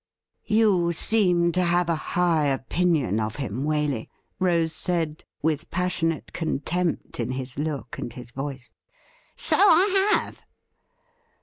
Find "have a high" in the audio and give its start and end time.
1.63-2.47